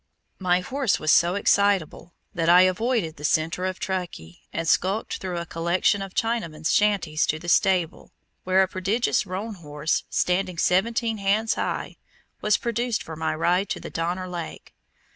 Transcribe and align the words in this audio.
My 0.39 0.61
horse 0.61 0.99
was 0.99 1.11
so 1.11 1.35
excitable 1.35 2.15
that 2.33 2.49
I 2.49 2.61
avoided 2.61 3.17
the 3.17 3.23
center 3.23 3.65
of 3.65 3.77
Truckee, 3.79 4.41
and 4.51 4.67
skulked 4.67 5.17
through 5.19 5.37
a 5.37 5.45
collection 5.45 6.01
of 6.01 6.15
Chinamen's 6.15 6.73
shanties 6.73 7.27
to 7.27 7.37
the 7.37 7.47
stable, 7.47 8.11
where 8.43 8.63
a 8.63 8.67
prodigious 8.67 9.27
roan 9.27 9.53
horse, 9.53 10.03
standing 10.09 10.57
seventeen 10.57 11.19
hands 11.19 11.53
high, 11.53 11.97
was 12.41 12.57
produced 12.57 13.03
for 13.03 13.15
my 13.15 13.35
ride 13.35 13.69
to 13.69 13.79
the 13.79 13.91
Donner 13.91 14.27
Lake. 14.27 14.73